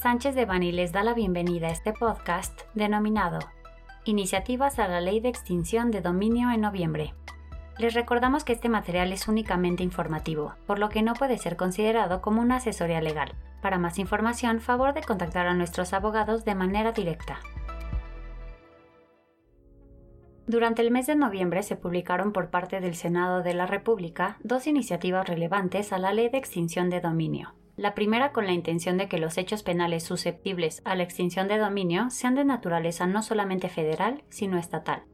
[0.00, 3.38] Sánchez de Bani les da la bienvenida a este podcast denominado
[4.06, 7.12] Iniciativas a la Ley de Extinción de Dominio en noviembre.
[7.76, 12.22] Les recordamos que este material es únicamente informativo, por lo que no puede ser considerado
[12.22, 13.34] como una asesoría legal.
[13.60, 17.40] Para más información, favor de contactar a nuestros abogados de manera directa.
[20.46, 24.66] Durante el mes de noviembre se publicaron por parte del Senado de la República dos
[24.66, 29.08] iniciativas relevantes a la Ley de Extinción de Dominio, la primera con la intención de
[29.08, 33.70] que los hechos penales susceptibles a la extinción de dominio sean de naturaleza no solamente
[33.70, 35.04] federal, sino estatal,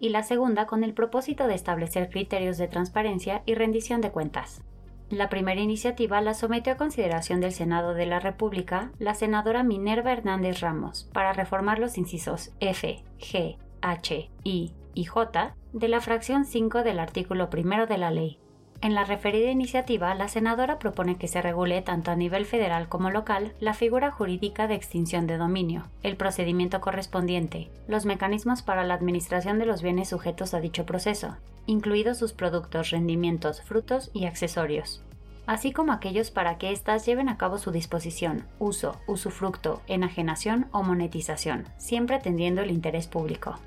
[0.00, 4.60] y la segunda con el propósito de establecer criterios de transparencia y rendición de cuentas.
[5.08, 10.12] La primera iniciativa la sometió a consideración del Senado de la República la senadora Minerva
[10.12, 16.44] Hernández Ramos para reformar los incisos F, G, H, I y J de la fracción
[16.44, 18.40] 5 del artículo primero de la ley,
[18.82, 23.10] en la referida iniciativa, la senadora propone que se regule tanto a nivel federal como
[23.10, 28.94] local la figura jurídica de extinción de dominio, el procedimiento correspondiente, los mecanismos para la
[28.94, 35.02] administración de los bienes sujetos a dicho proceso, incluidos sus productos, rendimientos, frutos y accesorios,
[35.46, 40.82] así como aquellos para que éstas lleven a cabo su disposición, uso, usufructo, enajenación o
[40.82, 43.58] monetización, siempre atendiendo el interés público.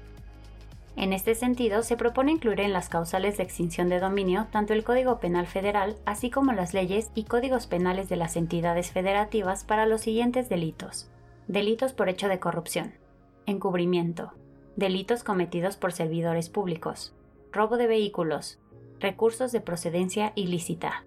[0.95, 4.83] En este sentido, se propone incluir en las causales de extinción de dominio tanto el
[4.83, 9.85] Código Penal Federal, así como las leyes y códigos penales de las entidades federativas para
[9.85, 11.09] los siguientes delitos.
[11.47, 12.93] Delitos por hecho de corrupción,
[13.45, 14.33] encubrimiento,
[14.75, 17.13] delitos cometidos por servidores públicos,
[17.51, 18.59] robo de vehículos,
[18.99, 21.05] recursos de procedencia ilícita.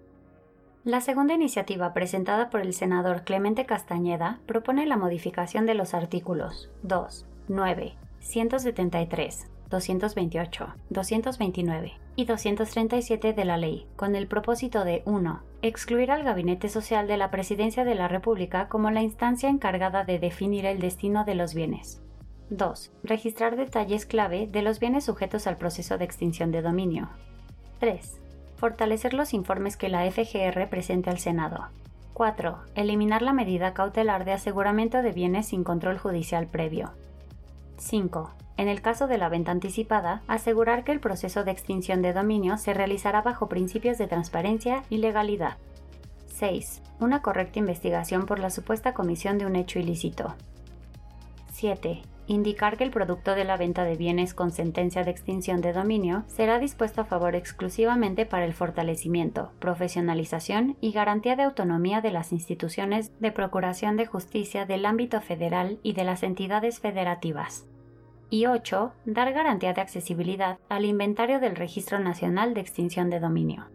[0.83, 6.69] La segunda iniciativa presentada por el senador Clemente Castañeda propone la modificación de los artículos
[6.81, 15.41] 2, 9, 173, 228, 229 y 237 de la ley, con el propósito de 1.
[15.63, 20.19] Excluir al Gabinete Social de la Presidencia de la República como la instancia encargada de
[20.19, 22.03] definir el destino de los bienes.
[22.51, 22.91] 2.
[23.03, 27.09] Registrar detalles clave de los bienes sujetos al proceso de extinción de dominio.
[27.79, 28.21] 3.
[28.57, 31.69] Fortalecer los informes que la FGR presente al Senado.
[32.13, 32.59] 4.
[32.75, 36.91] Eliminar la medida cautelar de aseguramiento de bienes sin control judicial previo.
[37.77, 38.42] 5.
[38.57, 42.57] En el caso de la venta anticipada, asegurar que el proceso de extinción de dominio
[42.57, 45.57] se realizará bajo principios de transparencia y legalidad.
[46.27, 46.81] 6.
[46.99, 50.35] Una correcta investigación por la supuesta comisión de un hecho ilícito.
[51.51, 52.01] 7.
[52.27, 56.23] Indicar que el producto de la venta de bienes con sentencia de extinción de dominio
[56.27, 62.31] será dispuesto a favor exclusivamente para el fortalecimiento, profesionalización y garantía de autonomía de las
[62.31, 67.65] instituciones de procuración de justicia del ámbito federal y de las entidades federativas
[68.33, 68.93] y 8.
[69.05, 73.67] Dar garantía de accesibilidad al inventario del Registro Nacional de Extinción de Dominio.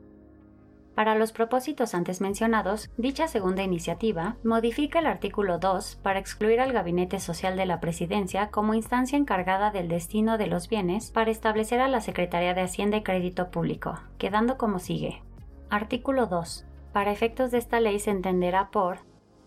[0.96, 6.72] Para los propósitos antes mencionados, dicha segunda iniciativa modifica el artículo 2 para excluir al
[6.72, 11.78] Gabinete Social de la Presidencia como instancia encargada del destino de los bienes para establecer
[11.78, 15.22] a la Secretaría de Hacienda y Crédito Público, quedando como sigue.
[15.70, 16.66] Artículo 2.
[16.92, 19.02] Para efectos de esta ley se entenderá por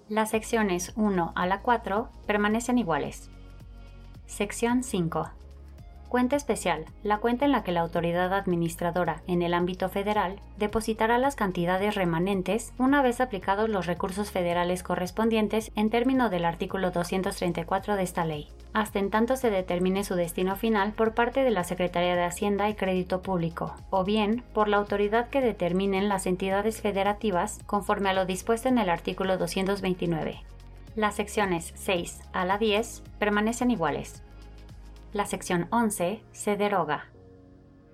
[0.07, 3.29] las secciones 1 a la 4 permanecen iguales.
[4.31, 5.29] Sección 5.
[6.07, 6.85] Cuenta especial.
[7.03, 11.95] La cuenta en la que la autoridad administradora en el ámbito federal depositará las cantidades
[11.95, 18.23] remanentes una vez aplicados los recursos federales correspondientes en término del artículo 234 de esta
[18.23, 22.23] ley, hasta en tanto se determine su destino final por parte de la Secretaría de
[22.23, 28.09] Hacienda y Crédito Público, o bien por la autoridad que determinen las entidades federativas conforme
[28.09, 30.41] a lo dispuesto en el artículo 229.
[30.95, 34.23] Las secciones 6 a la 10 permanecen iguales.
[35.13, 37.05] La sección 11 se deroga.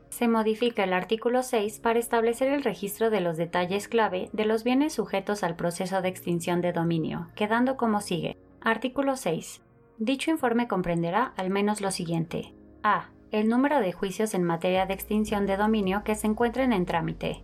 [0.10, 4.64] Se modifica el artículo 6 para establecer el registro de los detalles clave de los
[4.64, 8.36] bienes sujetos al proceso de extinción de dominio, quedando como sigue.
[8.62, 9.62] Artículo 6.
[10.00, 12.54] Dicho informe comprenderá al menos lo siguiente.
[12.82, 13.10] A.
[13.32, 17.44] El número de juicios en materia de extinción de dominio que se encuentren en trámite.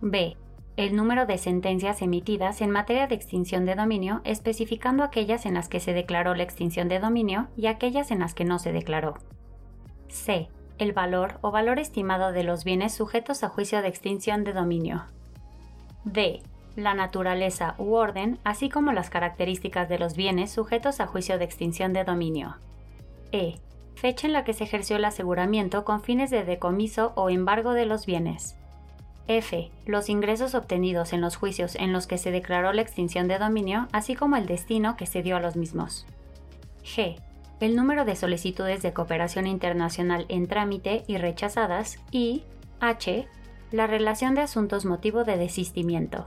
[0.00, 0.36] B
[0.78, 5.68] el número de sentencias emitidas en materia de extinción de dominio, especificando aquellas en las
[5.68, 9.14] que se declaró la extinción de dominio y aquellas en las que no se declaró.
[10.06, 10.48] C.
[10.78, 15.02] El valor o valor estimado de los bienes sujetos a juicio de extinción de dominio.
[16.04, 16.42] D.
[16.76, 21.44] La naturaleza u orden, así como las características de los bienes sujetos a juicio de
[21.44, 22.54] extinción de dominio.
[23.32, 23.56] E.
[23.96, 27.86] Fecha en la que se ejerció el aseguramiento con fines de decomiso o embargo de
[27.86, 28.56] los bienes.
[29.28, 29.70] F.
[29.84, 33.86] Los ingresos obtenidos en los juicios en los que se declaró la extinción de dominio,
[33.92, 36.06] así como el destino que se dio a los mismos.
[36.82, 37.20] G.
[37.60, 41.98] El número de solicitudes de cooperación internacional en trámite y rechazadas.
[42.10, 42.44] Y
[42.80, 43.28] H.
[43.70, 46.26] La relación de asuntos motivo de desistimiento.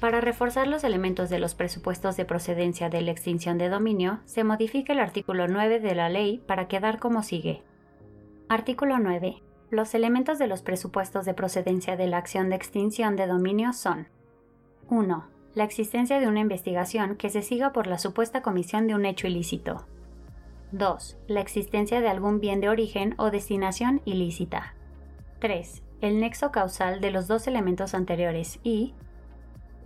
[0.00, 4.44] Para reforzar los elementos de los presupuestos de procedencia de la extinción de dominio, se
[4.44, 7.62] modifica el artículo 9 de la ley para quedar como sigue.
[8.48, 9.43] Artículo 9.
[9.70, 14.08] Los elementos de los presupuestos de procedencia de la acción de extinción de dominio son
[14.88, 15.24] 1.
[15.54, 19.26] La existencia de una investigación que se siga por la supuesta comisión de un hecho
[19.26, 19.86] ilícito.
[20.72, 21.16] 2.
[21.28, 24.74] La existencia de algún bien de origen o destinación ilícita.
[25.38, 25.82] 3.
[26.00, 28.94] El nexo causal de los dos elementos anteriores y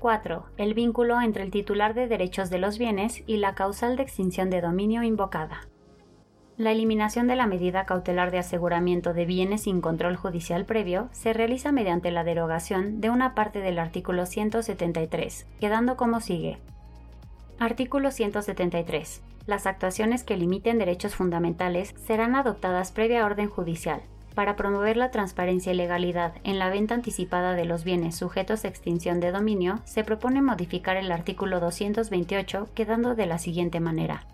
[0.00, 0.46] 4.
[0.56, 4.50] El vínculo entre el titular de derechos de los bienes y la causal de extinción
[4.50, 5.60] de dominio invocada.
[6.58, 11.32] La eliminación de la medida cautelar de aseguramiento de bienes sin control judicial previo se
[11.32, 16.58] realiza mediante la derogación de una parte del artículo 173, quedando como sigue.
[17.60, 19.22] Artículo 173.
[19.46, 24.00] Las actuaciones que limiten derechos fundamentales serán adoptadas previa orden judicial,
[24.34, 28.68] para promover la transparencia y legalidad en la venta anticipada de los bienes sujetos a
[28.68, 34.24] extinción de dominio, se propone modificar el artículo 228 quedando de la siguiente manera.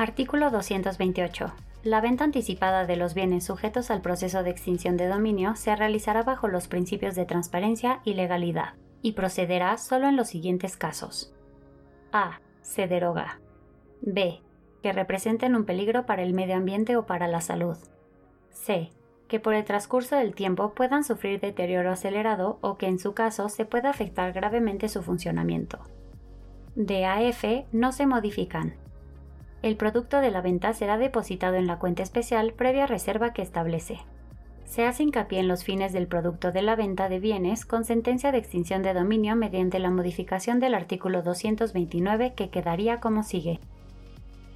[0.00, 1.52] Artículo 228.
[1.82, 6.22] La venta anticipada de los bienes sujetos al proceso de extinción de dominio se realizará
[6.22, 11.34] bajo los principios de transparencia y legalidad, y procederá solo en los siguientes casos.
[12.12, 12.40] A.
[12.62, 13.42] Se deroga.
[14.00, 14.40] B.
[14.82, 17.76] Que representen un peligro para el medio ambiente o para la salud.
[18.48, 18.88] C
[19.28, 23.50] que por el transcurso del tiempo puedan sufrir deterioro acelerado o que en su caso
[23.50, 25.78] se pueda afectar gravemente su funcionamiento.
[26.74, 28.76] D a F no se modifican.
[29.62, 33.98] El producto de la venta será depositado en la cuenta especial previa reserva que establece.
[34.64, 38.32] Se hace hincapié en los fines del producto de la venta de bienes con sentencia
[38.32, 43.60] de extinción de dominio mediante la modificación del artículo 229 que quedaría como sigue.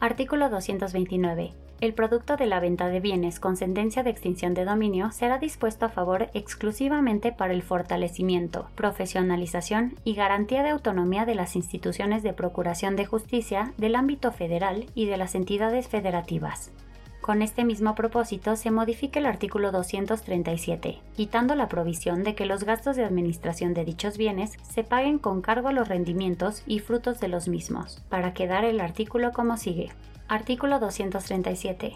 [0.00, 5.10] Artículo 229 el producto de la venta de bienes con sentencia de extinción de dominio
[5.12, 11.56] será dispuesto a favor exclusivamente para el fortalecimiento, profesionalización y garantía de autonomía de las
[11.56, 16.70] instituciones de procuración de justicia del ámbito federal y de las entidades federativas.
[17.24, 22.64] Con este mismo propósito se modifica el artículo 237, quitando la provisión de que los
[22.64, 27.20] gastos de administración de dichos bienes se paguen con cargo a los rendimientos y frutos
[27.20, 29.90] de los mismos, para quedar el artículo como sigue.
[30.28, 31.94] Artículo 237.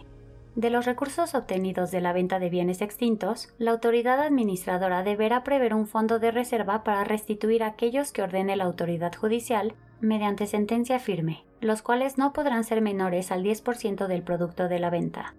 [0.55, 5.75] De los recursos obtenidos de la venta de bienes extintos, la autoridad administradora deberá prever
[5.75, 11.45] un fondo de reserva para restituir aquellos que ordene la autoridad judicial mediante sentencia firme,
[11.61, 15.35] los cuales no podrán ser menores al 10% del producto de la venta.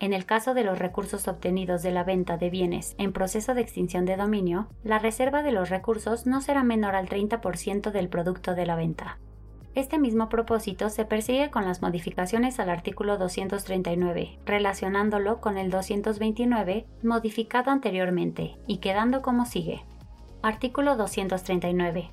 [0.00, 3.62] En el caso de los recursos obtenidos de la venta de bienes en proceso de
[3.62, 8.54] extinción de dominio, la reserva de los recursos no será menor al 30% del producto
[8.54, 9.18] de la venta.
[9.74, 16.86] Este mismo propósito se persigue con las modificaciones al artículo 239, relacionándolo con el 229
[17.02, 19.84] modificado anteriormente y quedando como sigue.
[20.42, 22.10] Artículo 239.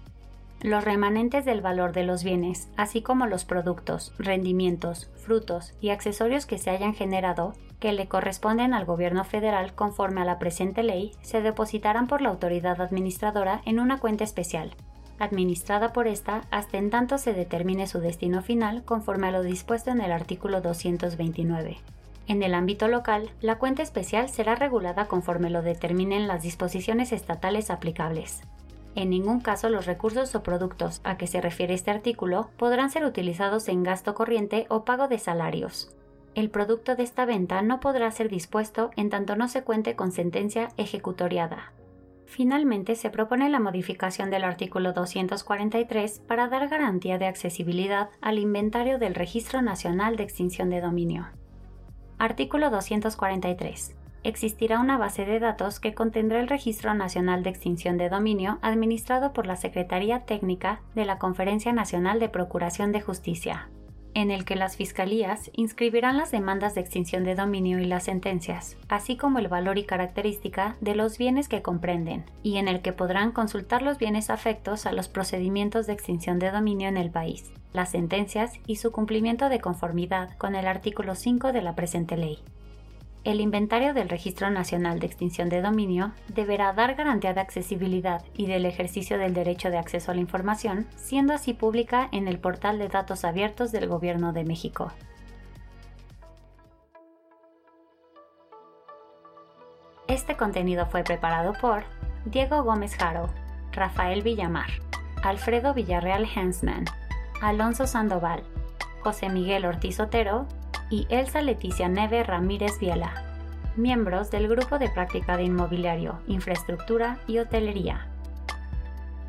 [0.61, 6.45] Los remanentes del valor de los bienes, así como los productos, rendimientos, frutos y accesorios
[6.45, 11.11] que se hayan generado, que le corresponden al Gobierno federal conforme a la presente ley,
[11.21, 14.75] se depositarán por la autoridad administradora en una cuenta especial,
[15.19, 19.91] administrada por esta hasta en tanto se determine su destino final conforme a lo dispuesto
[19.91, 21.77] en el artículo 229.
[22.27, 27.69] En el ámbito local, la cuenta especial será regulada conforme lo determinen las disposiciones estatales
[27.69, 28.41] aplicables.
[28.95, 33.03] En ningún caso los recursos o productos a que se refiere este artículo podrán ser
[33.03, 35.93] utilizados en gasto corriente o pago de salarios.
[36.34, 40.12] El producto de esta venta no podrá ser dispuesto en tanto no se cuente con
[40.12, 41.74] sentencia ejecutoriada.
[42.25, 48.98] Finalmente, se propone la modificación del artículo 243 para dar garantía de accesibilidad al inventario
[48.98, 51.27] del Registro Nacional de Extinción de Dominio.
[52.17, 53.96] Artículo 243.
[54.25, 59.34] Existirá una base de datos que contendrá el Registro Nacional de Extinción de Dominio administrado
[59.34, 63.70] por la Secretaría Técnica de la Conferencia Nacional de Procuración de Justicia,
[64.15, 68.77] en el que las fiscalías inscribirán las demandas de extinción de dominio y las sentencias,
[68.89, 72.94] así como el valor y característica de los bienes que comprenden, y en el que
[72.94, 77.53] podrán consultar los bienes afectos a los procedimientos de extinción de dominio en el país,
[77.74, 82.39] las sentencias y su cumplimiento de conformidad con el artículo 5 de la presente ley
[83.25, 88.46] el inventario del Registro Nacional de Extinción de Dominio deberá dar garantía de accesibilidad y
[88.46, 92.77] del ejercicio del derecho de acceso a la información, siendo así pública en el portal
[92.77, 94.91] de datos abiertos del Gobierno de México.
[100.08, 101.84] Este contenido fue preparado por
[102.25, 103.27] Diego Gómez Jaro,
[103.72, 104.70] Rafael Villamar,
[105.24, 106.86] Alfredo Villarreal Hensman,
[107.41, 108.44] Alonso Sandoval,
[109.01, 110.48] José Miguel Ortiz Otero
[110.89, 113.25] y Elsa Leticia Neve Ramírez Viela,
[113.75, 118.08] miembros del Grupo de Práctica de Inmobiliario, Infraestructura y Hotelería.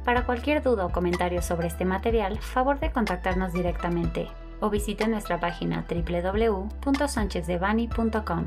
[0.04, 4.28] Para cualquier duda o comentario sobre este material, favor de contactarnos directamente
[4.60, 8.44] o visite nuestra página www.sanchezdevani.com.